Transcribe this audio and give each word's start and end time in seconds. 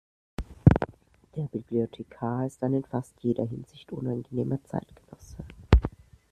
Der 1.35 1.43
Bibliothekar 1.43 2.47
ist 2.47 2.63
ein 2.63 2.73
in 2.73 2.83
fast 2.83 3.13
jeder 3.21 3.45
Hinsicht 3.45 3.91
unangenehmer 3.91 4.57
Zeitgenosse. 4.63 5.45